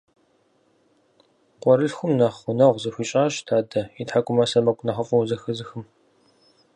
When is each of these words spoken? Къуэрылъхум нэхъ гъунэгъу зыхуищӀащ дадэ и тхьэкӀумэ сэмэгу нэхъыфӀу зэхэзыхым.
Къуэрылъхум 1.61 2.11
нэхъ 2.19 2.37
гъунэгъу 2.43 2.81
зыхуищӀащ 2.83 3.33
дадэ 3.47 3.81
и 4.01 4.03
тхьэкӀумэ 4.07 4.45
сэмэгу 4.51 4.85
нэхъыфӀу 4.85 5.27
зэхэзыхым. 5.29 5.83